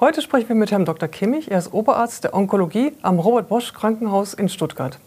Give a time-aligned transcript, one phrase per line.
[0.00, 1.10] Heute sprechen wir mit Herrn Dr.
[1.10, 1.50] Kimmich.
[1.50, 4.98] Er ist Oberarzt der Onkologie am Robert Bosch Krankenhaus in Stuttgart.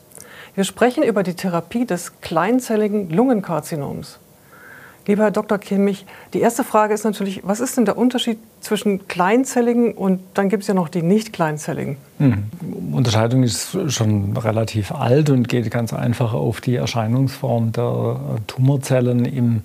[0.54, 4.20] Wir sprechen über die Therapie des kleinzelligen Lungenkarzinoms.
[5.08, 5.58] Lieber Herr Dr.
[5.58, 10.50] Kimmich, die erste Frage ist natürlich, was ist denn der Unterschied zwischen kleinzelligen und dann
[10.50, 11.98] gibt es ja noch die nicht kleinzelligen?
[12.20, 12.44] Hm.
[12.92, 19.64] Unterscheidung ist schon relativ alt und geht ganz einfach auf die Erscheinungsform der Tumorzellen im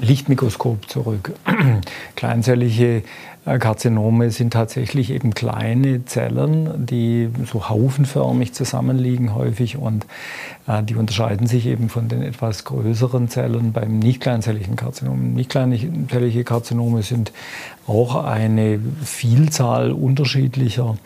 [0.00, 1.32] Lichtmikroskop zurück.
[2.16, 3.02] Kleinzellige äh,
[3.44, 10.06] Karzinome sind tatsächlich eben kleine Zellen, die so haufenförmig zusammenliegen häufig und
[10.68, 15.34] äh, die unterscheiden sich eben von den etwas größeren Zellen beim nicht kleinzelligen Karzinom.
[15.34, 17.32] Nicht kleinzellige Karzinome sind
[17.88, 20.96] auch eine Vielzahl unterschiedlicher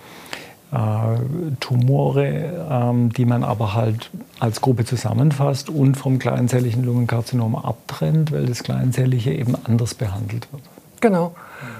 [0.73, 8.30] äh, Tumore, ähm, die man aber halt als Gruppe zusammenfasst und vom kleinzelligen Lungenkarzinom abtrennt,
[8.30, 10.62] weil das kleinzellige eben anders behandelt wird.
[11.00, 11.34] Genau.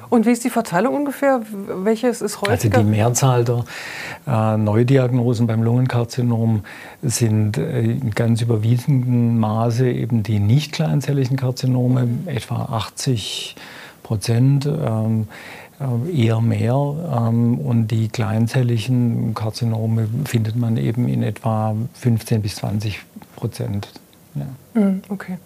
[0.09, 1.41] Und wie ist die Verteilung ungefähr?
[1.85, 2.79] Welches ist häufiger?
[2.79, 3.65] Also die Mehrzahl der
[4.27, 6.63] äh, Neudiagnosen beim Lungenkarzinom
[7.03, 13.57] sind äh, in ganz überwiegendem Maße eben die nicht kleinzelligen Karzinome, etwa 80
[14.03, 14.67] Prozent.
[14.67, 15.29] Ähm,
[15.79, 16.75] äh, eher mehr.
[16.75, 23.03] Ähm, und die kleinzelligen Karzinome findet man eben in etwa 15 bis 20
[23.37, 23.89] Prozent.
[24.35, 24.47] Ja.
[24.75, 25.37] Hm, okay.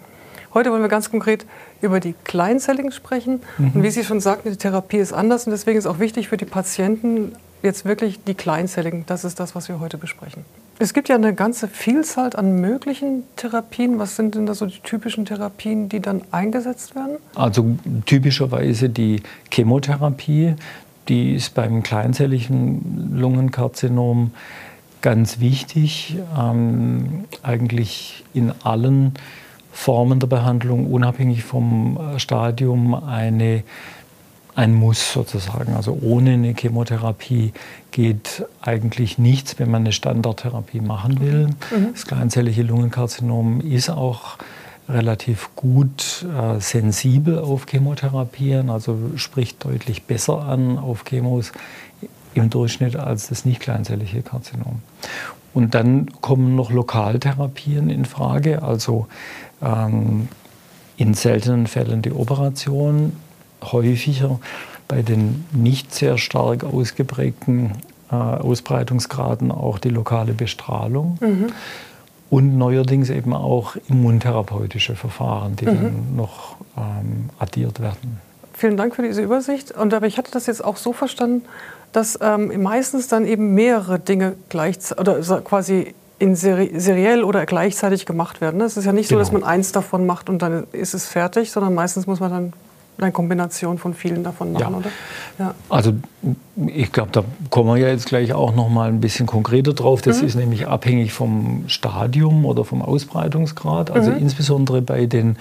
[0.52, 1.46] Heute wollen wir ganz konkret
[1.80, 3.40] über die Kleinzelligen sprechen.
[3.58, 3.72] Mhm.
[3.74, 6.36] Und wie Sie schon sagten, die Therapie ist anders und deswegen ist auch wichtig für
[6.36, 9.04] die Patienten jetzt wirklich die Kleinzelligen.
[9.06, 10.44] Das ist das, was wir heute besprechen.
[10.78, 13.98] Es gibt ja eine ganze Vielzahl an möglichen Therapien.
[13.98, 17.18] Was sind denn da so die typischen Therapien, die dann eingesetzt werden?
[17.34, 20.54] Also typischerweise die Chemotherapie,
[21.08, 24.30] die ist beim kleinzelligen Lungenkarzinom
[25.02, 29.12] ganz wichtig, ähm, eigentlich in allen
[29.72, 33.62] Formen der Behandlung, unabhängig vom äh, Stadium, eine,
[34.54, 35.74] ein Muss sozusagen.
[35.74, 37.52] Also ohne eine Chemotherapie
[37.90, 41.46] geht eigentlich nichts, wenn man eine Standardtherapie machen will.
[41.70, 41.92] Mhm.
[41.92, 44.38] Das kleinzellige Lungenkarzinom ist auch
[44.88, 51.52] relativ gut äh, sensibel auf Chemotherapien, also spricht deutlich besser an auf Chemos
[52.34, 54.80] im Durchschnitt als das nicht kleinzellige Karzinom.
[55.52, 59.08] Und dann kommen noch Lokaltherapien in Frage, also
[59.62, 60.28] ähm,
[60.96, 63.16] in seltenen Fällen die Operation,
[63.62, 64.38] häufiger
[64.88, 67.72] bei den nicht sehr stark ausgeprägten
[68.10, 71.18] äh, Ausbreitungsgraden auch die lokale Bestrahlung.
[71.20, 71.46] Mhm.
[72.28, 75.74] Und neuerdings eben auch immuntherapeutische Verfahren, die mhm.
[75.74, 78.20] dann noch ähm, addiert werden.
[78.52, 79.72] Vielen Dank für diese Übersicht.
[79.72, 81.42] Und aber ich hatte das jetzt auch so verstanden,
[81.92, 88.06] dass ähm, meistens dann eben mehrere Dinge gleich oder quasi in seri seriell oder gleichzeitig
[88.06, 88.60] gemacht werden.
[88.60, 89.18] Es ist ja nicht genau.
[89.18, 89.40] so, dass genau.
[89.40, 92.52] man eins davon macht und dann ist es fertig, sondern meistens muss man dann
[92.98, 94.78] eine Kombination von vielen davon machen, ja.
[94.78, 94.90] oder?
[95.38, 95.54] Ja.
[95.70, 95.94] Also
[96.66, 100.02] ich glaube, da kommen wir ja jetzt gleich auch noch mal ein bisschen konkreter drauf.
[100.02, 100.28] Das mhm.
[100.28, 103.90] ist nämlich abhängig vom Stadium oder vom Ausbreitungsgrad.
[103.90, 104.18] Also mhm.
[104.18, 105.36] insbesondere bei den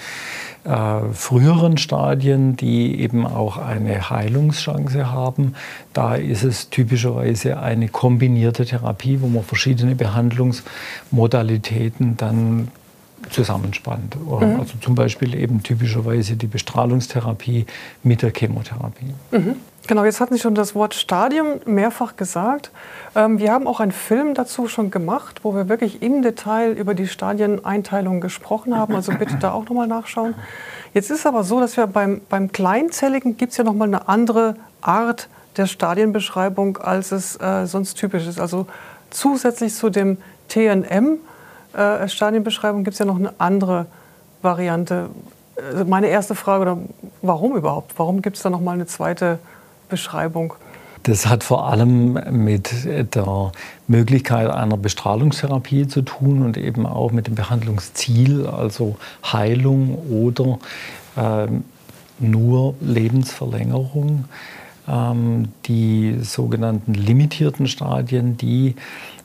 [0.64, 5.56] äh, früheren Stadien, die eben auch eine Heilungschance haben,
[5.94, 12.68] da ist es typischerweise eine kombinierte Therapie, wo man verschiedene Behandlungsmodalitäten dann
[13.30, 14.16] zusammenspannt.
[14.16, 14.59] Mhm.
[14.59, 17.66] Also zum Beispiel eben typischerweise die Bestrahlungstherapie
[18.03, 19.14] mit der Chemotherapie.
[19.31, 19.56] Mhm.
[19.88, 22.72] Genau, jetzt hatten Sie schon das Wort Stadium mehrfach gesagt.
[23.16, 26.94] Ähm, wir haben auch einen Film dazu schon gemacht, wo wir wirklich im Detail über
[26.94, 28.96] die Stadieneinteilung gesprochen haben.
[28.96, 30.36] Also bitte da auch nochmal nachschauen.
[30.94, 34.56] Jetzt ist aber so, dass wir beim, beim Kleinzelligen gibt es ja nochmal eine andere
[34.82, 38.40] Art der Stadienbeschreibung, als es äh, sonst typisch ist.
[38.40, 38.68] Also
[39.10, 40.18] zusätzlich zu dem
[40.50, 41.18] TNM,
[41.74, 43.88] äh, Stadienbeschreibung gibt es ja noch eine andere
[44.42, 45.10] Variante.
[45.72, 46.78] Also meine erste Frage, oder
[47.22, 47.94] warum überhaupt?
[47.98, 49.40] Warum gibt es da noch mal eine zweite
[49.90, 50.54] Beschreibung?
[51.04, 53.52] Das hat vor allem mit der
[53.88, 60.60] Möglichkeit einer Bestrahlungstherapie zu tun und eben auch mit dem Behandlungsziel, also Heilung oder
[61.16, 61.48] äh,
[62.20, 64.26] nur Lebensverlängerung.
[64.88, 68.75] Ähm, die sogenannten limitierten Stadien, die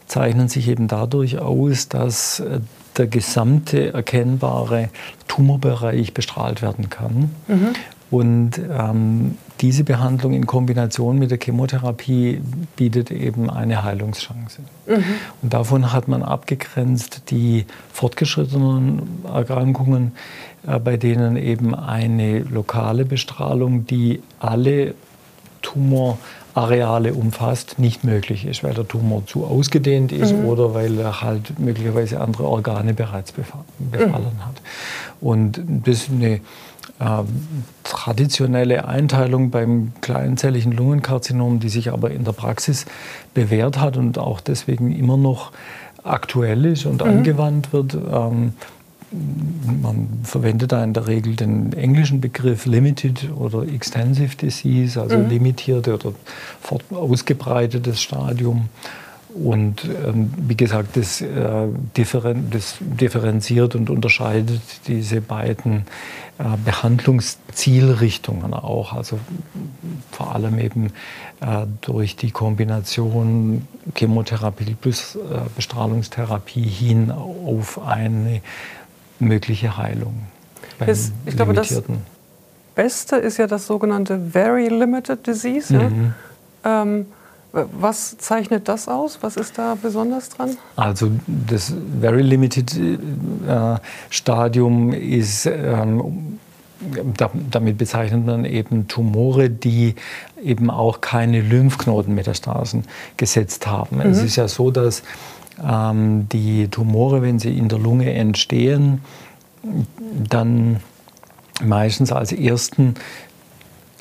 [0.06, 2.60] zeichnen sich eben dadurch aus, dass äh,
[2.96, 4.90] der gesamte erkennbare
[5.26, 7.34] Tumorbereich bestrahlt werden kann.
[7.48, 7.72] Mhm.
[8.14, 12.40] Und ähm, diese Behandlung in Kombination mit der Chemotherapie
[12.76, 14.60] bietet eben eine Heilungschance.
[14.86, 15.04] Mhm.
[15.42, 20.12] Und davon hat man abgegrenzt die fortgeschrittenen Erkrankungen,
[20.64, 24.94] äh, bei denen eben eine lokale Bestrahlung, die alle
[25.60, 26.18] Tumor
[26.54, 30.44] Areale umfasst, nicht möglich ist, weil der Tumor zu ausgedehnt ist mhm.
[30.44, 34.46] oder weil er halt möglicherweise andere Organe bereits befallen mhm.
[34.46, 34.62] hat.
[35.20, 36.40] Und das ist eine
[37.82, 42.86] traditionelle Einteilung beim kleinzelligen Lungenkarzinom, die sich aber in der Praxis
[43.34, 45.52] bewährt hat und auch deswegen immer noch
[46.04, 47.10] aktuell ist und mhm.
[47.10, 47.94] angewandt wird.
[47.94, 48.52] Ähm,
[49.82, 55.28] man verwendet da in der Regel den englischen Begriff Limited oder Extensive Disease, also mhm.
[55.28, 56.12] limitierte oder
[56.90, 58.68] ausgebreitetes Stadium.
[59.34, 61.66] Und ähm, wie gesagt, das, äh,
[61.96, 65.86] differen das, differenziert und unterscheidet diese beiden
[66.38, 68.92] äh, Behandlungszielrichtungen auch.
[68.92, 69.18] Also
[70.12, 70.86] vor allem eben
[71.40, 73.66] äh, durch die Kombination
[73.96, 75.18] Chemotherapie plus äh,
[75.56, 78.40] Bestrahlungstherapie hin auf eine
[79.18, 80.14] mögliche Heilung.
[80.86, 81.82] Ist, ich glaube, das
[82.74, 85.74] Beste ist ja das sogenannte Very Limited Disease.
[85.74, 86.14] Mhm.
[86.64, 86.82] Ja?
[86.82, 87.06] Ähm,
[87.54, 89.18] was zeichnet das aus?
[89.20, 90.56] Was ist da besonders dran?
[90.76, 93.76] Also das Very Limited äh,
[94.10, 96.38] Stadium ist, ähm,
[97.16, 99.94] da, damit bezeichnet man eben Tumore, die
[100.42, 102.84] eben auch keine Lymphknotenmetastasen
[103.16, 103.96] gesetzt haben.
[103.96, 104.02] Mhm.
[104.02, 105.02] Es ist ja so, dass
[105.64, 109.00] ähm, die Tumore, wenn sie in der Lunge entstehen,
[110.28, 110.80] dann
[111.62, 112.94] meistens als ersten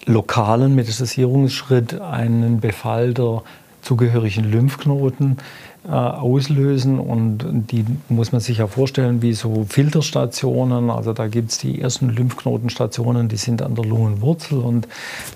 [0.05, 3.43] lokalen Metastasierungsschritt einen Befall der
[3.81, 5.37] zugehörigen Lymphknoten
[5.85, 6.99] äh, auslösen.
[6.99, 10.89] Und die muss man sich ja vorstellen wie so Filterstationen.
[10.89, 14.59] Also da gibt es die ersten Lymphknotenstationen, die sind an der Lungenwurzel.
[14.59, 14.87] Und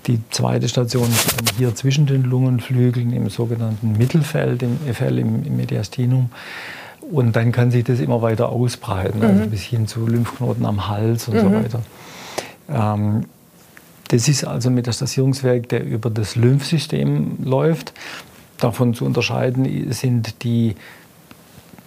[0.06, 5.44] die zweite Station ist dann hier zwischen den Lungenflügeln im sogenannten Mittelfeld, im FL, im,
[5.44, 6.30] im Mediastinum.
[7.10, 9.50] Und dann kann sich das immer weiter ausbreiten, also mhm.
[9.50, 11.40] bis hin zu Lymphknoten am Hals und mhm.
[11.40, 11.82] so weiter.
[12.70, 13.24] Ähm,
[14.08, 17.92] das ist also ein Metastasierungswerk, der über das Lymphsystem läuft.
[18.58, 20.74] Davon zu unterscheiden sind die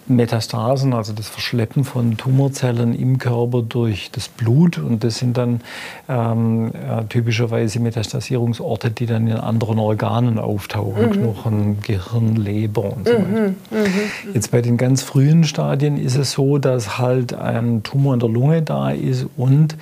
[0.08, 4.78] Metastasen, also das Verschleppen von Tumorzellen im Körper durch das Blut.
[4.78, 5.60] Und das sind dann
[6.08, 11.12] ähm, äh, typischerweise Metastasierungsorte, die dann in anderen Organen auftauchen, mhm.
[11.12, 13.28] Knochen, Gehirn, Leber und so weiter.
[13.28, 13.56] Mhm.
[13.70, 14.34] Mhm.
[14.34, 18.28] Jetzt bei den ganz frühen Stadien ist es so, dass halt ein Tumor in der
[18.28, 19.76] Lunge da ist und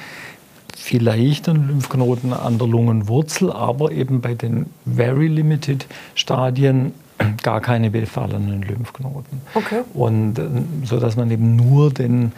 [0.81, 6.93] vielleicht ein Lymphknoten an der Lungenwurzel, aber eben bei den Very Limited Stadien
[7.43, 9.43] gar keine befallenen Lymphknoten.
[9.55, 9.82] Okay.
[9.94, 10.49] Und äh,
[10.85, 12.32] so dass man eben nur den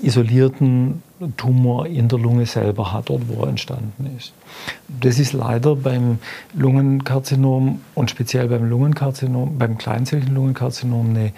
[0.00, 1.02] isolierten
[1.36, 4.32] Tumor in der Lunge selber hat, dort wo er entstanden ist.
[5.00, 6.18] Das ist leider beim
[6.54, 11.32] Lungenkarzinom und speziell beim Lungenkarzinom, beim kleinzelligen Lungenkarzinom eine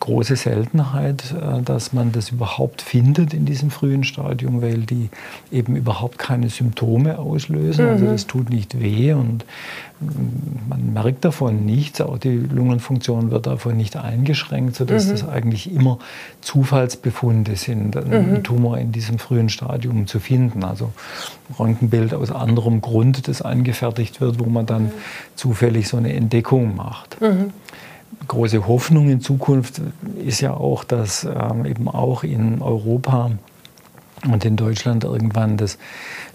[0.00, 5.10] große Seltenheit, äh, dass man das überhaupt findet in diesem frühen Stadium, weil die
[5.52, 7.86] eben überhaupt keine Symptome auslösen.
[7.86, 8.10] Also mhm.
[8.10, 9.44] Also das tut nicht weh und
[10.00, 12.00] mm, man merkt davon nichts.
[12.00, 15.10] Auch die Lungenfunktion wird davon nicht eingeschränkt, sodass mhm.
[15.10, 15.98] das eigentlich immer
[16.40, 18.42] Zufallsbefunde sind, einen mhm.
[18.42, 20.64] Tumor in diesem frühen Stadium zu finden.
[20.64, 20.92] Also
[21.58, 24.92] Röntgenbild aus anderem Grund, das angefertigt wird, wo man dann mhm.
[25.36, 27.18] zufällig so eine Entdeckung macht.
[28.28, 29.80] Große Hoffnung in Zukunft
[30.24, 33.30] ist ja auch, dass ähm, eben auch in Europa
[34.30, 35.78] und in Deutschland irgendwann das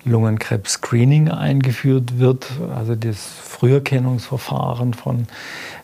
[0.05, 5.27] Lungenkrebs-Screening eingeführt wird, also das Früherkennungsverfahren von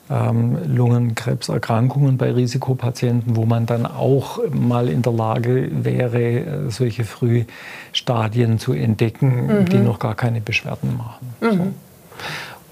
[0.09, 7.03] ähm, Lungenkrebserkrankungen bei Risikopatienten, wo man dann auch mal in der Lage wäre, äh, solche
[7.03, 9.65] Frühstadien zu entdecken, mhm.
[9.65, 11.33] die noch gar keine Beschwerden machen.
[11.39, 11.57] Mhm.
[11.57, 11.74] So.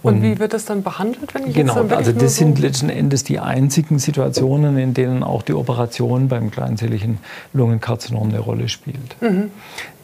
[0.01, 2.59] Und, und, wie wird das dann behandelt, wenn ich Genau, jetzt also das so sind
[2.59, 7.17] letzten Endes die einzigen Situationen, in denen auch die Operation beim kleinzelligen
[7.53, 9.21] Lungenkarzinom eine Rolle spielt.
[9.21, 9.51] Mhm.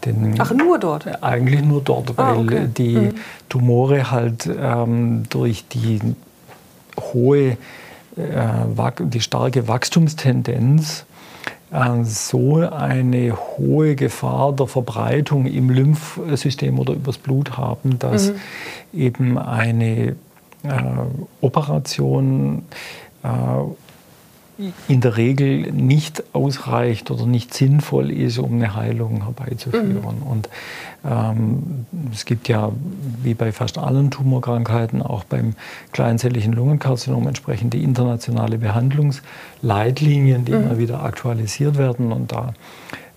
[0.03, 1.23] Denn Ach, nur dort?
[1.23, 2.69] Eigentlich nur dort, ah, weil okay.
[2.77, 3.15] die mhm.
[3.47, 5.99] Tumore halt ähm, durch die
[6.99, 7.57] hohe,
[8.17, 11.05] äh, die starke Wachstumstendenz
[12.03, 18.99] so eine hohe Gefahr der Verbreitung im Lymphsystem oder übers Blut haben, dass mhm.
[18.99, 20.15] eben eine
[20.63, 20.81] äh,
[21.41, 22.63] Operation
[23.23, 23.27] äh,
[24.87, 30.19] in der Regel nicht ausreicht oder nicht sinnvoll ist, um eine Heilung herbeizuführen.
[30.21, 30.27] Mhm.
[30.27, 30.49] Und
[31.03, 32.71] ähm, es gibt ja,
[33.21, 35.55] wie bei fast allen Tumorkrankheiten, auch beim
[35.91, 40.63] kleinzelligen Lungenkarzinom entsprechende internationale Behandlungsleitlinien, die mhm.
[40.63, 42.11] immer wieder aktualisiert werden.
[42.11, 42.53] Und da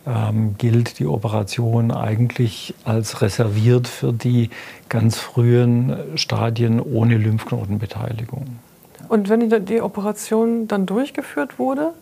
[0.07, 4.51] ähm, gilt die Operation eigentlich als reserviert für die
[4.89, 8.47] ganz frühen Stadien ohne Lymphknotenbeteiligung.
[9.09, 11.93] Und wenn die, die Operation dann durchgeführt wurde,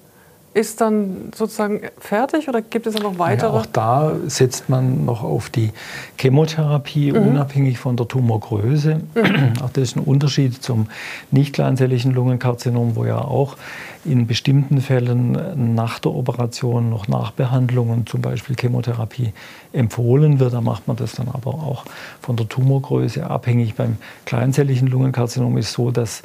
[0.56, 3.52] ist dann sozusagen fertig oder gibt es dann noch weitere?
[3.52, 5.70] Ja, auch da setzt man noch auf die
[6.18, 7.28] Chemotherapie, mhm.
[7.28, 9.02] unabhängig von der Tumorgröße.
[9.14, 9.52] Mhm.
[9.62, 10.86] Auch das ist ein Unterschied zum
[11.30, 13.58] nicht kleinzelligen Lungenkarzinom, wo ja auch
[14.06, 19.34] in bestimmten Fällen nach der Operation noch Nachbehandlungen, zum Beispiel Chemotherapie,
[19.74, 20.54] empfohlen wird.
[20.54, 21.84] Da macht man das dann aber auch
[22.22, 23.74] von der Tumorgröße abhängig.
[23.74, 26.22] Beim kleinzelligen Lungenkarzinom ist es so, dass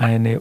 [0.00, 0.40] eine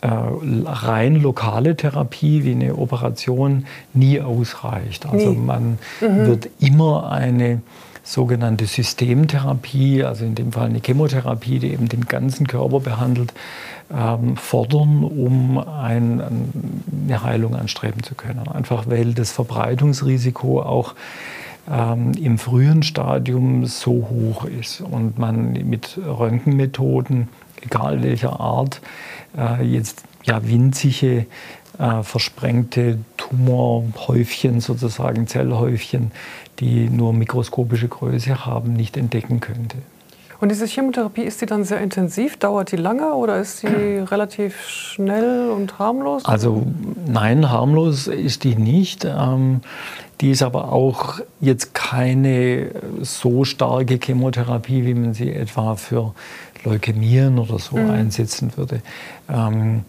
[0.00, 5.06] äh, rein lokale Therapie wie eine Operation nie ausreicht.
[5.06, 5.36] Also nie.
[5.36, 6.26] man mhm.
[6.26, 7.60] wird immer eine
[8.04, 13.32] sogenannte Systemtherapie, also in dem Fall eine Chemotherapie, die eben den ganzen Körper behandelt,
[13.92, 16.22] ähm, fordern, um ein,
[17.08, 18.46] eine Heilung anstreben zu können.
[18.46, 20.94] Einfach weil das Verbreitungsrisiko auch
[21.68, 27.28] ähm, im frühen Stadium so hoch ist und man mit Röntgenmethoden,
[27.62, 28.80] egal welcher Art,
[29.36, 31.26] äh, jetzt ja winzige
[31.78, 36.10] äh, versprengte Tumorhäufchen, sozusagen Zellhäufchen,
[36.58, 39.78] die nur mikroskopische Größe haben, nicht entdecken könnte.
[40.38, 42.36] Und diese Chemotherapie, ist die dann sehr intensiv?
[42.36, 43.66] Dauert die lange oder ist sie
[44.10, 46.24] relativ schnell und harmlos?
[46.26, 46.66] Also
[47.06, 49.06] nein, harmlos ist die nicht.
[49.06, 49.62] Ähm,
[50.20, 52.70] die ist aber auch jetzt keine
[53.02, 56.14] so starke Chemotherapie, wie man sie etwa für
[56.66, 57.90] Leukämien oder so mhm.
[57.90, 58.82] einsetzen würde.
[59.28, 59.84] Ähm,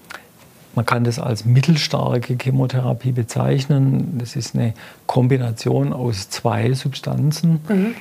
[0.76, 4.20] man kann das als mittelstarke Chemotherapie bezeichnen.
[4.20, 4.74] Das ist eine
[5.08, 7.96] Kombination aus zwei Substanzen, mhm.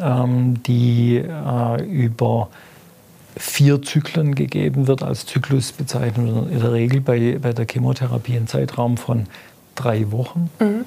[0.00, 2.50] ähm, die äh, über
[3.36, 5.02] vier Zyklen gegeben wird.
[5.02, 9.24] Als Zyklus bezeichnet man in der Regel bei, bei der Chemotherapie einen Zeitraum von
[9.74, 10.50] drei Wochen.
[10.60, 10.84] Mhm.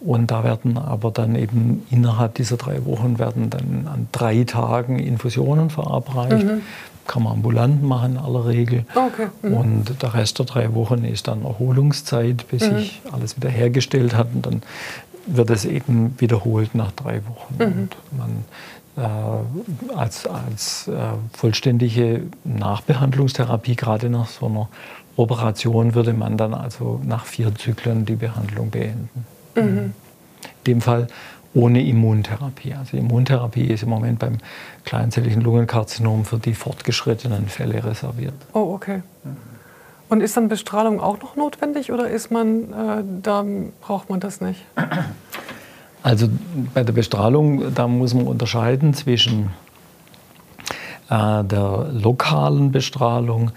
[0.00, 4.98] Und da werden aber dann eben innerhalb dieser drei Wochen werden dann an drei Tagen
[4.98, 6.46] Infusionen verabreicht.
[6.46, 6.62] Mhm.
[7.06, 8.86] Kann man ambulant machen in aller Regel.
[8.94, 9.26] Okay.
[9.42, 9.54] Mhm.
[9.54, 12.78] Und der Rest der drei Wochen ist dann Erholungszeit, bis mhm.
[12.78, 14.28] sich alles wieder hergestellt hat.
[14.34, 14.62] Und dann
[15.26, 17.54] wird es eben wiederholt nach drei Wochen.
[17.58, 17.62] Mhm.
[17.62, 18.44] Und man
[18.96, 20.94] äh, als, als äh,
[21.32, 24.68] vollständige Nachbehandlungstherapie, gerade nach so einer
[25.16, 29.26] Operation, würde man dann also nach vier Zyklen die Behandlung beenden.
[29.54, 29.62] Mhm.
[29.62, 29.94] In
[30.66, 31.06] dem Fall
[31.54, 32.74] ohne Immuntherapie.
[32.74, 34.38] Also Immuntherapie ist im Moment beim
[34.84, 38.34] kleinzelligen Lungenkarzinom für die fortgeschrittenen Fälle reserviert.
[38.52, 39.02] Oh, okay.
[40.08, 43.44] Und ist dann Bestrahlung auch noch notwendig oder ist man, äh, da
[43.80, 44.60] braucht man das nicht?
[46.02, 46.28] Also
[46.72, 49.50] bei der Bestrahlung, da muss man unterscheiden zwischen
[51.10, 53.50] äh, der lokalen Bestrahlung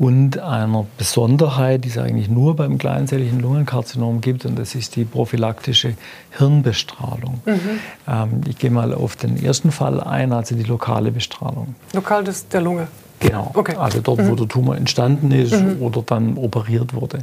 [0.00, 5.04] und einer Besonderheit, die es eigentlich nur beim kleinzelligen Lungenkarzinom gibt, und das ist die
[5.04, 5.92] prophylaktische
[6.38, 7.42] Hirnbestrahlung.
[7.44, 7.60] Mhm.
[8.08, 11.74] Ähm, ich gehe mal auf den ersten Fall ein, also die lokale Bestrahlung.
[11.92, 12.88] Lokal des, der Lunge?
[13.18, 13.76] Genau, okay.
[13.76, 14.28] also dort, mhm.
[14.30, 15.82] wo der Tumor entstanden ist mhm.
[15.82, 17.18] oder dann operiert wurde.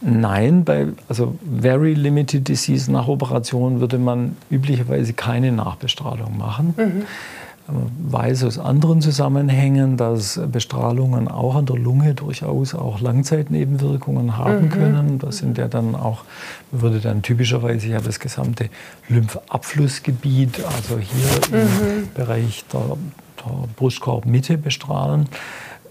[0.00, 6.72] Nein, bei also Very Limited Disease nach Operation würde man üblicherweise keine Nachbestrahlung machen.
[6.78, 7.02] Mhm
[7.68, 14.70] weiß aus anderen Zusammenhängen, dass Bestrahlungen auch an der Lunge durchaus auch Langzeitnebenwirkungen haben mhm.
[14.70, 15.18] können.
[15.18, 16.24] Das sind ja dann auch,
[16.70, 18.68] würde dann typischerweise ja das gesamte
[19.08, 22.02] Lymphabflussgebiet, also hier mhm.
[22.02, 22.96] im Bereich der,
[23.38, 25.28] der Brustkorbmitte bestrahlen.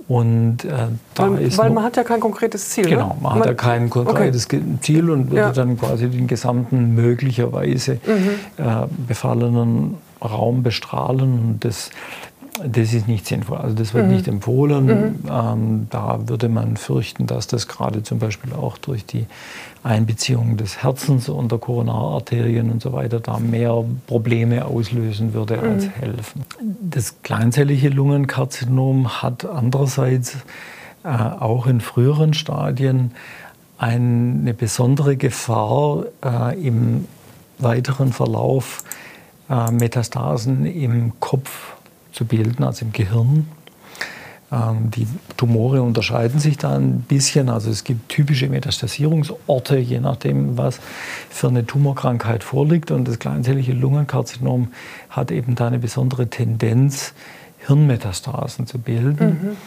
[0.08, 2.86] Und äh, da weil, ist weil man hat ja kein konkretes Ziel.
[2.86, 4.62] Genau, man, man hat ja kein konkretes okay.
[4.82, 5.51] Ziel und würde ja.
[5.54, 8.30] dann quasi den gesamten möglicherweise mhm.
[8.58, 11.40] äh, befallenen Raum bestrahlen.
[11.40, 11.90] Und das,
[12.66, 13.58] das ist nicht sinnvoll.
[13.58, 14.13] Also das wird mhm.
[14.13, 14.86] nicht empfohlen.
[14.86, 15.16] Mhm.
[15.30, 19.25] Ähm, da würde man fürchten, dass das gerade zum Beispiel auch durch die
[19.84, 25.63] Einbeziehung des Herzens und der Koronararterien und so weiter da mehr Probleme auslösen würde mhm.
[25.63, 26.46] als helfen.
[26.82, 30.38] Das kleinzellige Lungenkarzinom hat andererseits
[31.04, 33.12] äh, auch in früheren Stadien
[33.80, 37.08] eine besondere Gefahr äh, im
[37.58, 38.84] weiteren Verlauf
[39.51, 41.74] äh, Metastasen im Kopf
[42.13, 43.48] zu bilden, also im Gehirn.
[44.51, 47.50] Ähm, die Tumore unterscheiden sich da ein bisschen.
[47.50, 50.79] Also es gibt typische Metastasierungsorte, je nachdem, was
[51.29, 52.91] für eine Tumorkrankheit vorliegt.
[52.91, 54.70] Und das kleinzellige Lungenkarzinom
[55.10, 57.13] hat eben da eine besondere Tendenz,
[57.67, 59.27] Hirnmetastasen zu bilden.
[59.27, 59.58] Mhm.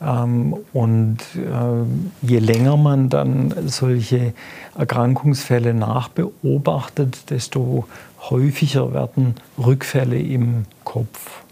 [0.00, 4.32] Ähm, und äh, je länger man dann solche
[4.78, 7.86] Erkrankungsfälle nachbeobachtet, desto
[8.30, 11.42] häufiger werden Rückfälle im Kopf.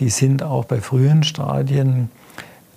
[0.00, 2.10] Die sind auch bei frühen Stadien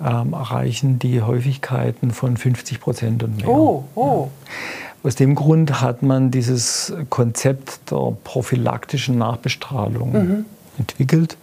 [0.03, 3.47] ähm, erreichen die Häufigkeiten von 50 Prozent und mehr.
[3.47, 4.27] Oh, oh.
[4.27, 5.07] Ja.
[5.07, 10.45] Aus dem Grund hat man dieses Konzept der prophylaktischen Nachbestrahlung mhm.
[10.77, 11.37] Entwickelt.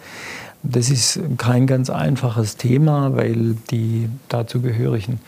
[0.62, 5.20] das ist kein ganz einfaches Thema, weil die dazugehörigen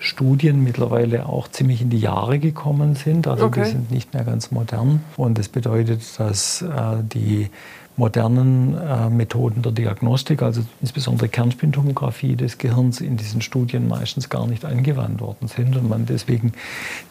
[0.00, 3.26] Studien mittlerweile auch ziemlich in die Jahre gekommen sind.
[3.26, 3.64] Also okay.
[3.64, 5.00] die sind nicht mehr ganz modern.
[5.16, 7.50] Und das bedeutet, dass äh, die
[7.96, 14.46] modernen äh, Methoden der Diagnostik, also insbesondere Kernspintomographie des Gehirns, in diesen Studien meistens gar
[14.46, 16.52] nicht angewandt worden sind und man deswegen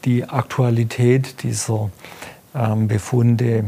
[0.06, 1.92] die Aktualität dieser
[2.56, 3.66] ähm, Befunde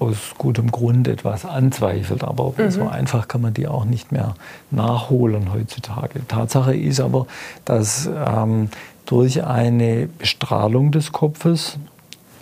[0.00, 2.24] aus gutem Grund etwas anzweifelt.
[2.24, 2.70] Aber mhm.
[2.70, 4.34] so einfach kann man die auch nicht mehr
[4.70, 6.26] nachholen heutzutage.
[6.26, 7.26] Tatsache ist aber,
[7.64, 8.70] dass ähm,
[9.06, 11.78] durch eine Bestrahlung des Kopfes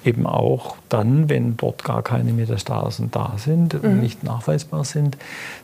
[0.04, 4.00] eben auch dann, wenn dort gar keine Metastasen da sind, mhm.
[4.00, 5.18] nicht nachweisbar sind,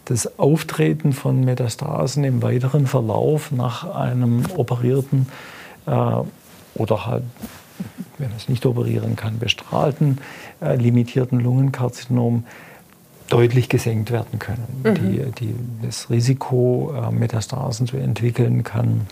[0.06, 5.28] das Auftreten von Metastasen im weiteren Verlauf nach einem operierten
[5.86, 5.90] äh,
[6.74, 7.22] oder halt
[8.25, 10.19] wenn man es nicht operieren kann, bestrahlten,
[10.62, 12.45] äh, limitierten Lungenkarzinom
[13.28, 14.64] deutlich gesenkt werden können.
[14.83, 14.95] Mhm.
[14.95, 19.02] Die, die, das Risiko, äh, Metastasen zu entwickeln, kann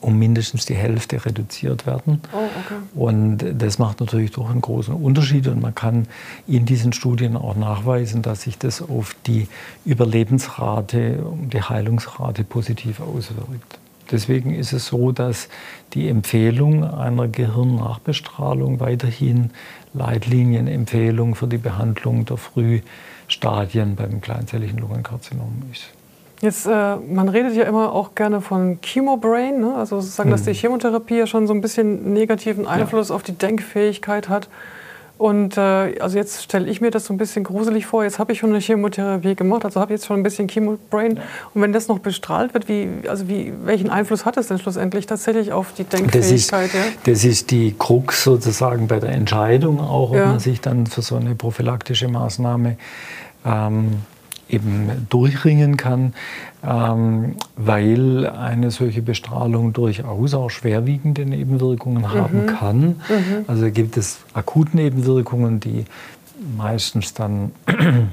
[0.00, 2.20] um mindestens die Hälfte reduziert werden.
[2.32, 2.80] Oh, okay.
[2.94, 5.46] Und das macht natürlich doch einen großen Unterschied.
[5.48, 6.06] Und man kann
[6.46, 9.48] in diesen Studien auch nachweisen, dass sich das auf die
[9.86, 13.78] Überlebensrate, die Heilungsrate positiv auswirkt.
[14.10, 15.48] Deswegen ist es so, dass
[15.94, 19.50] die Empfehlung einer Gehirnnachbestrahlung weiterhin
[19.94, 25.90] Leitlinienempfehlung für die Behandlung der Frühstadien beim kleinzelligen Lungenkarzinom ist.
[26.40, 29.74] Jetzt, äh, man redet ja immer auch gerne von Chemobrain, ne?
[29.76, 30.52] also sozusagen, dass hm.
[30.52, 33.14] die Chemotherapie ja schon so ein bisschen negativen Einfluss ja.
[33.14, 34.48] auf die Denkfähigkeit hat.
[35.16, 35.60] Und äh,
[36.00, 38.02] also jetzt stelle ich mir das so ein bisschen gruselig vor.
[38.02, 41.20] Jetzt habe ich schon eine Chemotherapie gemacht, also habe jetzt schon ein bisschen Chemobrain.
[41.54, 45.06] Und wenn das noch bestrahlt wird, wie, also wie, welchen Einfluss hat es denn schlussendlich
[45.06, 46.14] tatsächlich auf die Denkfähigkeit?
[46.14, 47.12] Das ist, ja?
[47.12, 50.26] das ist die Krux sozusagen bei der Entscheidung auch, ob ja.
[50.26, 52.76] man sich dann für so eine prophylaktische Maßnahme
[53.46, 54.02] ähm,
[54.48, 56.14] eben durchringen kann,
[56.66, 62.08] ähm, weil eine solche Bestrahlung durchaus auch schwerwiegende Nebenwirkungen mhm.
[62.08, 62.80] haben kann.
[62.80, 63.44] Mhm.
[63.46, 65.84] Also gibt es Akutnebenwirkungen, die
[66.56, 67.52] meistens dann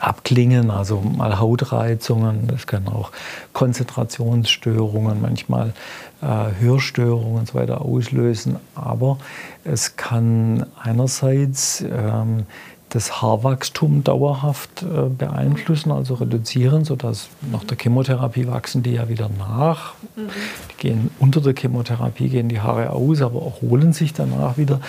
[0.00, 3.10] abklingen, also mal Hautreizungen, das können auch
[3.52, 5.72] Konzentrationsstörungen, manchmal
[6.20, 6.26] äh,
[6.60, 8.56] Hörstörungen und so weiter auslösen.
[8.74, 9.18] Aber
[9.64, 12.44] es kann einerseits ähm,
[12.94, 19.28] das Haarwachstum dauerhaft äh, beeinflussen, also reduzieren, sodass nach der Chemotherapie wachsen die ja wieder
[19.36, 19.94] nach.
[20.14, 20.28] Mhm.
[20.70, 24.80] Die gehen unter der Chemotherapie, gehen die Haare aus, aber erholen sich danach wieder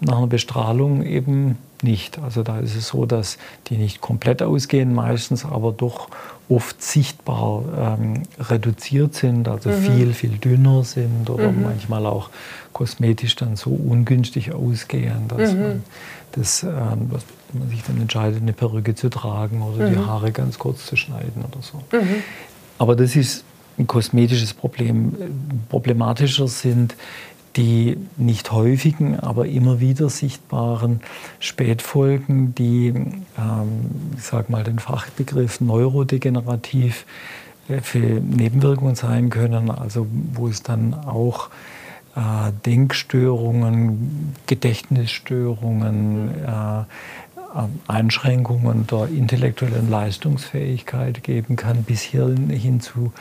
[0.00, 2.18] nach einer Bestrahlung eben nicht.
[2.18, 3.38] Also da ist es so, dass
[3.68, 6.08] die nicht komplett ausgehen meistens, aber doch
[6.48, 9.74] oft sichtbar ähm, reduziert sind, also mhm.
[9.74, 11.62] viel, viel dünner sind oder mhm.
[11.62, 12.30] manchmal auch
[12.72, 15.60] kosmetisch dann so ungünstig ausgehen, dass mhm.
[15.60, 15.84] man
[16.32, 17.22] das, ähm, was
[17.54, 20.06] man sich dann entscheidet, eine Perücke zu tragen oder die mhm.
[20.06, 21.78] Haare ganz kurz zu schneiden oder so.
[21.96, 22.22] Mhm.
[22.78, 23.44] Aber das ist
[23.78, 25.14] ein kosmetisches Problem.
[25.68, 26.94] Problematischer sind
[27.56, 31.00] die nicht häufigen, aber immer wieder sichtbaren
[31.38, 37.06] Spätfolgen, die, ähm, ich sage mal den Fachbegriff neurodegenerativ
[37.68, 41.50] äh, für Nebenwirkungen sein können, also wo es dann auch
[42.16, 46.84] äh, Denkstörungen, Gedächtnisstörungen, äh,
[47.86, 53.12] Einschränkungen der intellektuellen Leistungsfähigkeit geben kann, bis hin, hin zu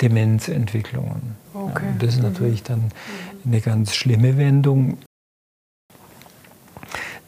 [0.00, 1.36] Demenzentwicklungen.
[1.52, 1.84] Okay.
[1.86, 2.90] Ja, das ist natürlich dann
[3.44, 4.98] eine ganz schlimme Wendung.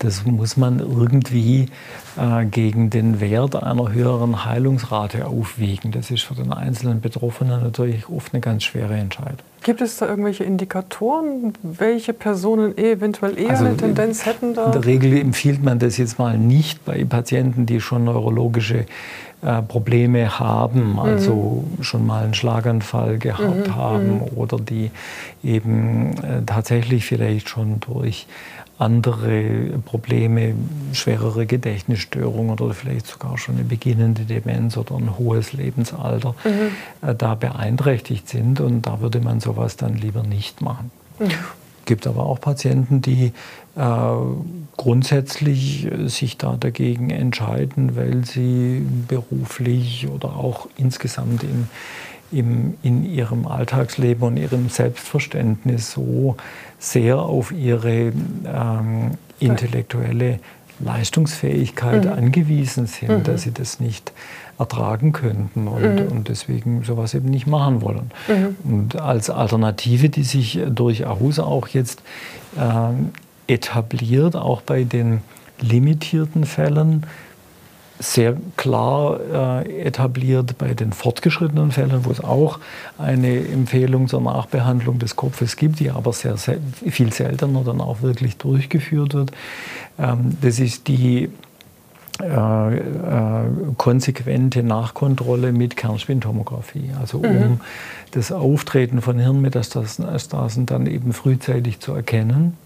[0.03, 1.69] Das muss man irgendwie
[2.17, 5.93] äh, gegen den Wert einer höheren Heilungsrate aufwiegen.
[5.93, 9.39] Das ist für den einzelnen Betroffenen natürlich oft eine ganz schwere Entscheidung.
[9.63, 14.67] Gibt es da irgendwelche Indikatoren, welche Personen eventuell eher also eine Tendenz hätten da?
[14.67, 18.87] In der Regel empfiehlt man das jetzt mal nicht bei Patienten, die schon neurologische
[19.43, 21.83] äh, Probleme haben, also mhm.
[21.83, 23.77] schon mal einen Schlaganfall gehabt mhm.
[23.77, 24.23] haben mhm.
[24.37, 24.91] oder die
[25.45, 28.27] eben äh, tatsächlich vielleicht schon durch
[28.83, 30.55] andere Probleme,
[30.93, 37.09] schwerere Gedächtnisstörungen oder vielleicht sogar schon eine beginnende Demenz oder ein hohes Lebensalter mhm.
[37.09, 38.61] äh, da beeinträchtigt sind.
[38.61, 40.91] Und da würde man sowas dann lieber nicht machen.
[41.19, 41.31] Mhm.
[41.85, 43.33] gibt aber auch Patienten, die
[43.77, 43.81] äh,
[44.77, 51.69] grundsätzlich äh, sich da dagegen entscheiden, weil sie beruflich oder auch insgesamt im,
[52.33, 56.37] im, in ihrem Alltagsleben und ihrem Selbstverständnis so
[56.79, 58.13] sehr auf ihre
[58.47, 60.41] ähm, intellektuelle
[60.81, 62.13] Leistungsfähigkeit mhm.
[62.13, 63.23] angewiesen sind, mhm.
[63.23, 64.13] dass sie das nicht
[64.59, 66.09] ertragen könnten und, mhm.
[66.09, 68.11] und, deswegen sowas eben nicht machen wollen.
[68.29, 68.57] Mhm.
[68.65, 72.03] Und als Alternative, die sich durchaus auch jetzt
[72.57, 75.23] äh, etabliert, auch bei den
[75.61, 77.05] limitierten Fällen,
[78.03, 79.21] sehr klar
[79.65, 82.59] äh, etabliert bei den fortgeschrittenen Fällen, wo es auch
[82.99, 88.03] eine Empfehlung zur Nachbehandlung des Kopfes gibt, die aber sehr, sehr viel seltener dann auch
[88.03, 89.33] wirklich durchgeführt wird.
[89.99, 91.31] Ähm, das ist die
[92.21, 92.81] äh, äh,
[93.79, 97.61] konsequente Nachkontrolle mit Kernspintomographie, also um mhm.
[98.11, 102.59] das Auftreten von Hirnmetastasen dann eben frühzeitig zu erkennen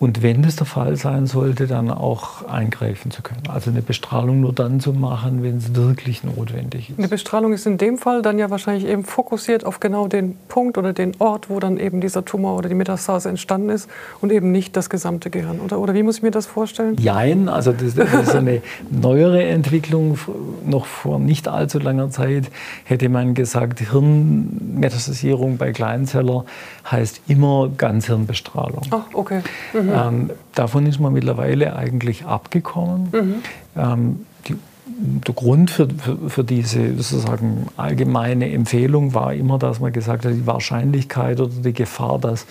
[0.00, 3.42] und wenn das der Fall sein sollte, dann auch eingreifen zu können.
[3.48, 6.98] Also eine Bestrahlung nur dann zu machen, wenn es wirklich notwendig ist.
[6.98, 10.78] Eine Bestrahlung ist in dem Fall dann ja wahrscheinlich eben fokussiert auf genau den Punkt
[10.78, 14.52] oder den Ort, wo dann eben dieser Tumor oder die Metastase entstanden ist und eben
[14.52, 15.58] nicht das gesamte Gehirn.
[15.60, 16.96] Oder, oder wie muss ich mir das vorstellen?
[17.00, 20.16] Jein, also das, das ist eine neuere Entwicklung.
[20.64, 22.50] Noch vor nicht allzu langer Zeit
[22.84, 26.44] hätte man gesagt, Hirnmetastasierung bei Kleinzeller
[26.88, 28.82] heißt immer Ganzhirnbestrahlung.
[28.90, 29.40] Ach, okay.
[29.72, 29.87] Mhm.
[29.88, 29.94] Mhm.
[29.94, 33.08] Ähm, davon ist man mittlerweile eigentlich abgekommen.
[33.12, 33.34] Mhm.
[33.76, 39.92] Ähm, die, der Grund für, für, für, diese sozusagen allgemeine Empfehlung war immer, dass man
[39.92, 42.46] gesagt hat, die Wahrscheinlichkeit oder die Gefahr, dass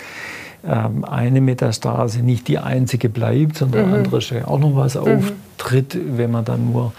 [0.65, 3.93] ähm, eine Metastase nicht die einzige bleibt, sondern mhm.
[3.95, 5.02] andere auch noch was mhm.
[5.02, 6.93] auftritt, wenn man dann nur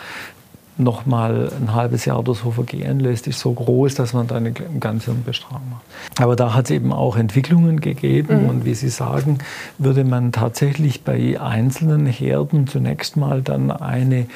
[0.79, 4.37] noch mal ein halbes Jahr oder so vergehen lässt, ist so groß, dass man da
[4.37, 6.21] eine ganze Bestrahlung macht.
[6.21, 8.49] Aber da hat es eben auch Entwicklungen gegeben mhm.
[8.49, 9.39] und wie Sie sagen,
[9.79, 14.27] würde man tatsächlich bei einzelnen Herden zunächst mal dann eine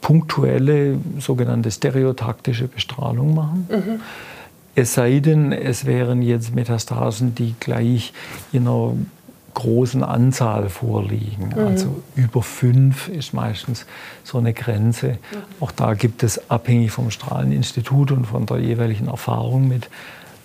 [0.00, 3.68] punktuelle sogenannte stereotaktische Bestrahlung machen.
[3.70, 4.00] Mhm.
[4.76, 8.12] Es sei denn, es wären jetzt Metastasen, die gleich
[8.52, 8.94] in einer
[9.54, 11.52] großen Anzahl vorliegen.
[11.54, 11.66] Mhm.
[11.66, 13.86] Also über fünf ist meistens
[14.24, 15.12] so eine Grenze.
[15.12, 15.16] Mhm.
[15.60, 19.88] Auch da gibt es abhängig vom Strahleninstitut und von der jeweiligen Erfahrung mit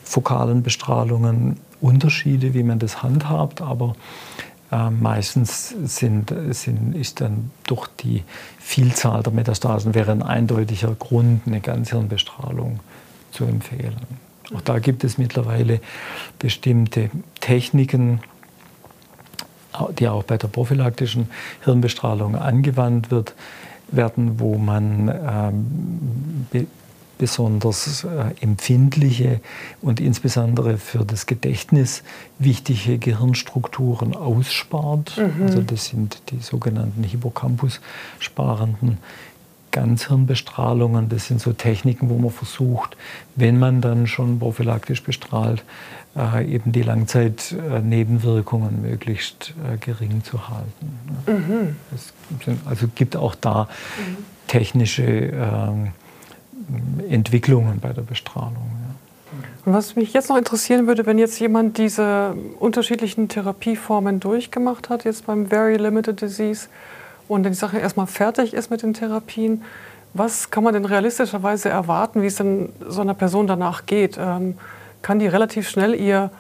[0.04, 3.62] fokalen Bestrahlungen Unterschiede, wie man das handhabt.
[3.62, 3.96] Aber
[4.72, 8.24] äh, meistens sind, sind, ist dann durch die
[8.60, 12.80] Vielzahl der Metastasen wäre ein eindeutiger Grund, eine Ganzhirnbestrahlung
[13.32, 13.96] zu empfehlen.
[14.54, 15.80] Auch da gibt es mittlerweile
[16.40, 18.20] bestimmte Techniken,
[19.98, 21.30] die auch bei der prophylaktischen
[21.64, 23.34] Hirnbestrahlung angewandt wird,
[23.90, 26.68] werden, wo man ähm, be
[27.18, 28.08] besonders äh,
[28.42, 29.40] empfindliche
[29.82, 32.04] und insbesondere für das Gedächtnis
[32.40, 35.18] wichtige Gehirnstrukturen ausspart.
[35.18, 35.44] Mhm.
[35.44, 38.98] Also das sind die sogenannten Hippocampus-sparenden
[39.76, 41.10] Ganzhirnbestrahlungen.
[41.10, 42.96] Das sind so Techniken, wo man versucht,
[43.36, 45.66] wenn man dann schon prophylaktisch bestrahlt,
[46.16, 50.98] äh, eben die Langzeitnebenwirkungen möglichst äh, gering zu halten.
[51.28, 51.76] Mhm.
[51.94, 52.14] Es
[52.66, 54.18] also gibt auch da mhm.
[54.48, 55.92] technische ähm,
[57.10, 58.72] Entwicklungen bei der Bestrahlung.
[59.66, 65.04] Und was mich jetzt noch interessieren würde, wenn jetzt jemand diese unterschiedlichen Therapieformen durchgemacht hat,
[65.04, 66.70] jetzt beim Very Limited Disease,
[67.28, 69.64] und die Sache erstmal fertig ist mit den Therapien,
[70.14, 74.18] was kann man denn realistischerweise erwarten, wie es denn so einer Person danach geht?
[74.18, 74.56] Ähm,
[75.02, 76.32] kann die relativ schnell ihr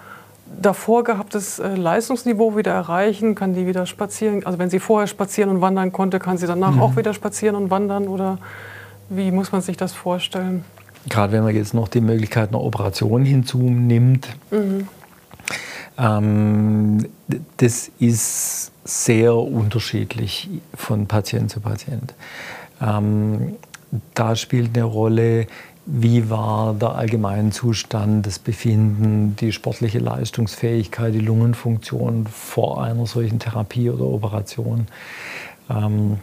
[0.62, 3.36] davor gehabtes äh, Leistungsniveau wieder erreichen?
[3.36, 4.46] Kann die wieder spazieren?
[4.46, 6.82] Also wenn sie vorher spazieren und wandern konnte, kann sie danach mhm.
[6.82, 8.08] auch wieder spazieren und wandern?
[8.08, 8.38] Oder
[9.10, 10.64] wie muss man sich das vorstellen?
[11.10, 14.88] Gerade wenn man jetzt noch die Möglichkeit einer Operation hinzunimmt, mhm.
[15.98, 17.06] ähm,
[17.58, 22.14] das ist sehr unterschiedlich von Patient zu Patient.
[22.82, 23.56] Ähm,
[24.14, 25.48] da spielt eine Rolle,
[25.88, 33.90] wie war der Allgemeinzustand, das Befinden, die sportliche Leistungsfähigkeit, die Lungenfunktion vor einer solchen Therapie
[33.90, 34.88] oder Operation.
[35.70, 36.20] Ähm,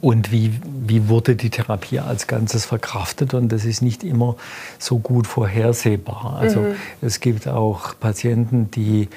[0.00, 0.52] und wie,
[0.86, 3.34] wie wurde die Therapie als Ganzes verkraftet?
[3.34, 4.36] Und das ist nicht immer
[4.78, 6.36] so gut vorhersehbar.
[6.38, 6.74] Also mhm.
[7.00, 9.08] es gibt auch Patienten, die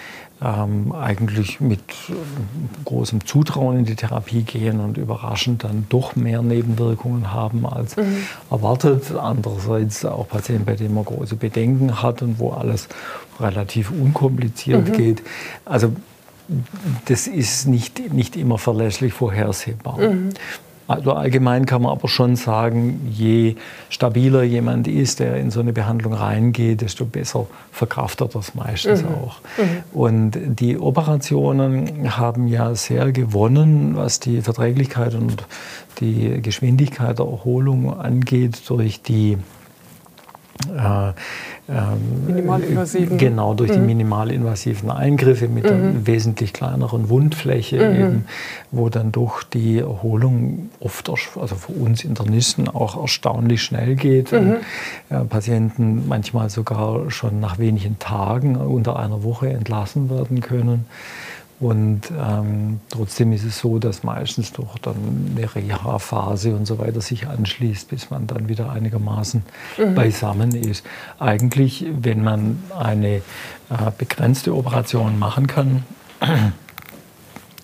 [0.42, 1.82] ähm, eigentlich mit
[2.86, 8.18] großem Zutrauen in die Therapie gehen und überraschend dann doch mehr Nebenwirkungen haben als mhm.
[8.52, 9.12] erwartet.
[9.16, 12.88] Andererseits auch Patienten, bei denen man große Bedenken hat und wo alles
[13.40, 14.94] relativ unkompliziert mhm.
[14.94, 15.24] geht.
[15.66, 15.94] Also
[17.06, 19.98] das ist nicht, nicht immer verlässlich vorhersehbar.
[19.98, 20.30] Mhm.
[20.88, 23.56] Also allgemein kann man aber schon sagen, je
[23.90, 29.04] stabiler jemand ist, der in so eine Behandlung reingeht, desto besser verkraftet er das meistens
[29.04, 29.10] mhm.
[29.10, 29.42] auch.
[29.58, 30.00] Mhm.
[30.00, 35.44] Und die Operationen haben ja sehr gewonnen, was die Verträglichkeit und
[36.00, 39.38] die Geschwindigkeit der Erholung angeht, durch die
[40.74, 41.12] äh,
[41.70, 43.18] ähm, minimalinvasiven.
[43.18, 43.76] Genau, durch mhm.
[43.76, 45.70] die minimalinvasiven Eingriffe mit mhm.
[45.70, 47.96] einer wesentlich kleineren Wundfläche, mhm.
[47.96, 48.26] eben,
[48.72, 54.32] wo dann doch die Erholung oft, also für uns Internisten auch erstaunlich schnell geht.
[54.32, 54.58] Mhm.
[55.10, 60.86] Äh, Patienten manchmal sogar schon nach wenigen Tagen unter einer Woche entlassen werden können.
[61.60, 67.02] Und ähm, trotzdem ist es so, dass meistens doch dann eine Reha-Phase und so weiter
[67.02, 69.44] sich anschließt, bis man dann wieder einigermaßen
[69.78, 69.96] mhm.
[69.96, 70.86] beisammen ist.
[71.18, 73.22] Eigentlich, wenn man eine äh,
[73.98, 75.84] begrenzte Operation machen kann,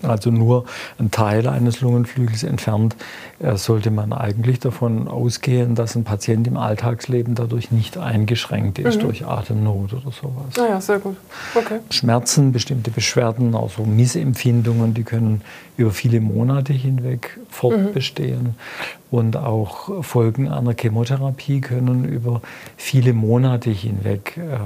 [0.04, 0.66] also nur
[1.00, 2.96] ein Teil eines Lungenflügels entfernt,
[3.40, 8.98] äh, sollte man eigentlich davon ausgehen, dass ein Patient im Alltagsleben dadurch nicht eingeschränkt ist
[8.98, 9.02] mhm.
[9.02, 10.58] durch Atemnot oder sowas.
[10.58, 11.18] Ah ja, sehr gut.
[11.56, 11.80] Okay.
[11.90, 15.42] Schmerzen, bestimmte Beschwerden, also Missempfindungen, die können
[15.78, 18.44] über viele Monate hinweg fortbestehen.
[18.44, 18.56] Mhm.
[19.12, 22.42] Und auch Folgen einer Chemotherapie können über
[22.78, 24.58] viele Monate hinweg äh,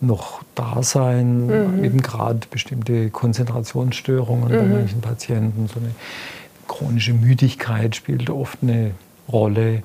[0.00, 1.46] noch da sein.
[1.46, 1.84] Mhm.
[1.84, 4.72] Eben gerade bestimmte Konzentrationsstörungen bei mhm.
[4.72, 5.90] manchen Patienten, so eine
[6.68, 8.92] chronische Müdigkeit spielt oft eine
[9.30, 9.82] Rolle.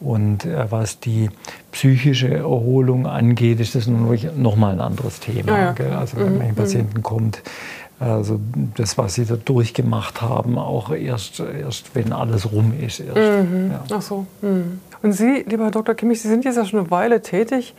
[0.00, 1.28] Und äh, was die
[1.72, 5.58] psychische Erholung angeht, ist das nochmal ein anderes Thema.
[5.58, 5.98] Ja, ja.
[5.98, 6.38] Also wenn mhm.
[6.38, 7.42] man Patienten kommt,
[8.00, 8.38] also
[8.76, 13.00] das, was sie da durchgemacht haben, auch erst, erst wenn alles rum ist.
[13.00, 13.50] Erst.
[13.50, 13.70] Mhm.
[13.72, 13.84] Ja.
[13.92, 14.26] Ach so.
[14.40, 14.80] Mhm.
[15.02, 15.94] Und Sie, lieber Herr Dr.
[15.94, 17.74] Kimmich, Sie sind jetzt ja schon eine Weile tätig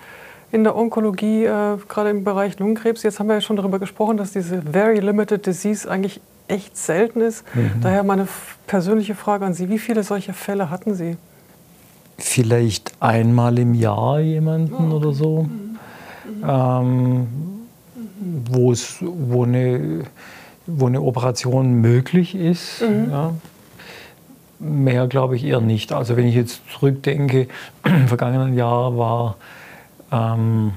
[0.51, 3.03] in der Onkologie, äh, gerade im Bereich Lungenkrebs.
[3.03, 7.21] Jetzt haben wir ja schon darüber gesprochen, dass diese Very Limited Disease eigentlich echt selten
[7.21, 7.43] ist.
[7.53, 7.81] Mhm.
[7.81, 8.27] Daher meine
[8.65, 11.17] persönliche Frage an Sie, wie viele solche Fälle hatten Sie?
[12.17, 15.77] Vielleicht einmal im Jahr jemanden oh, oder so, mhm.
[16.45, 17.27] ähm,
[18.49, 20.05] wo, es, wo, eine,
[20.65, 22.81] wo eine Operation möglich ist.
[22.81, 23.11] Mhm.
[23.11, 23.33] Ja.
[24.57, 25.93] Mehr glaube ich eher nicht.
[25.93, 27.47] Also wenn ich jetzt zurückdenke,
[27.85, 29.35] im vergangenen Jahr war
[30.11, 30.73] ähm,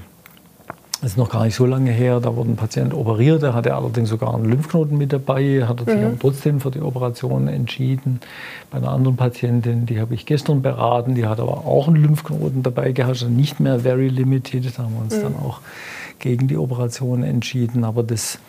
[1.03, 3.75] das ist noch gar nicht so lange her, da wurde ein Patient operiert, er hatte
[3.75, 6.17] allerdings sogar einen Lymphknoten mit dabei, hat sich mhm.
[6.17, 8.21] trotzdem für die Operation entschieden.
[8.71, 12.63] Bei einer anderen Patientin, die habe ich gestern beraten, die hat aber auch einen Lymphknoten
[12.63, 15.23] dabei gehabt, also nicht mehr very limited, da haben wir uns mhm.
[15.23, 15.59] dann auch
[16.19, 18.39] gegen die Operation entschieden, aber das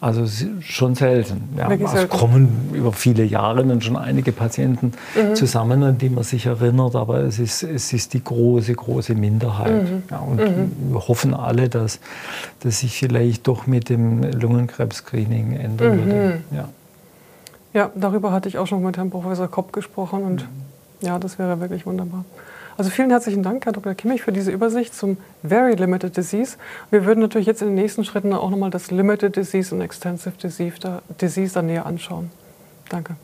[0.00, 0.26] also
[0.60, 1.48] schon selten.
[1.56, 5.34] Ja, es also kommen über viele Jahre dann schon einige Patienten mhm.
[5.34, 9.84] zusammen, an die man sich erinnert, aber es ist, es ist die große, große Minderheit.
[9.84, 10.02] Mhm.
[10.10, 10.92] Ja, und mhm.
[10.92, 12.00] wir hoffen alle, dass
[12.60, 16.06] das sich vielleicht doch mit dem Lungenkrebs-Screening ändern mhm.
[16.06, 16.40] würde.
[16.52, 16.68] Ja.
[17.72, 21.06] ja, darüber hatte ich auch schon mit Herrn Professor Kopp gesprochen und mhm.
[21.06, 22.24] ja, das wäre wirklich wunderbar.
[22.78, 23.94] Also vielen herzlichen Dank, Herr Dr.
[23.94, 26.58] Kimmich, für diese Übersicht zum Very Limited Disease.
[26.90, 30.36] Wir würden natürlich jetzt in den nächsten Schritten auch nochmal das Limited Disease und Extensive
[30.36, 32.30] Disease da, Disease da näher anschauen.
[32.90, 33.16] Danke.